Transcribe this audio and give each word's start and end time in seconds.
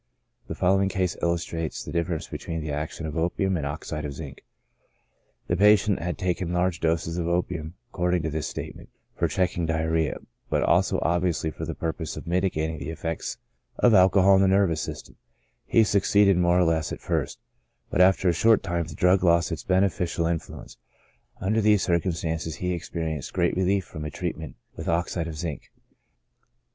The 0.47 0.55
following 0.55 0.89
case 0.89 1.15
il 1.21 1.29
lustrates 1.29 1.83
the 1.85 1.91
difference 1.91 2.27
between 2.27 2.61
the 2.63 2.71
action 2.71 3.05
of 3.05 3.15
opium 3.15 3.55
and 3.55 3.67
oxide 3.67 4.03
of 4.03 4.15
zinc. 4.15 4.43
The 5.45 5.55
patient 5.55 5.99
had 5.99 6.17
taken 6.17 6.51
large 6.51 6.79
doses 6.79 7.19
of 7.19 7.27
opium 7.27 7.75
according 7.91 8.23
to 8.23 8.31
his 8.31 8.47
statement, 8.47 8.89
for 9.15 9.27
checking 9.27 9.67
diarrhoea, 9.67 10.17
but 10.49 10.63
also 10.63 10.97
obviously 11.03 11.51
for 11.51 11.65
the 11.65 11.75
purpose 11.75 12.17
of 12.17 12.25
mitigating 12.25 12.79
the 12.79 12.89
effects 12.89 13.37
of 13.77 13.93
al 13.93 14.09
cohol 14.09 14.33
on 14.33 14.41
the 14.41 14.47
nervous 14.47 14.81
system; 14.81 15.17
he 15.67 15.83
succeeded 15.83 16.35
more 16.35 16.57
or 16.57 16.63
less 16.63 16.91
at 16.91 16.99
first, 16.99 17.37
but 17.91 18.01
after 18.01 18.27
a 18.27 18.33
short 18.33 18.63
time 18.63 18.87
the 18.87 18.95
drug 18.95 19.23
lost 19.23 19.51
its 19.51 19.63
beneficial 19.63 20.25
in 20.25 20.39
fluence; 20.39 20.77
under 21.39 21.61
these 21.61 21.83
circumstances 21.83 22.55
he 22.55 22.73
experienced 22.73 23.33
great 23.33 23.55
relief 23.55 23.85
from 23.85 24.03
a 24.03 24.09
treatment 24.09 24.55
with 24.75 24.87
oxide 24.89 25.27
of 25.27 25.35
zinc. 25.37 25.69